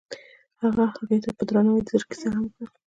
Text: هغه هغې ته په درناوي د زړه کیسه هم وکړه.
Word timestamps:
هغه 0.61 0.83
هغې 0.95 1.17
ته 1.23 1.29
په 1.37 1.43
درناوي 1.47 1.81
د 1.83 1.87
زړه 1.91 2.05
کیسه 2.09 2.27
هم 2.35 2.43
وکړه. 2.47 2.65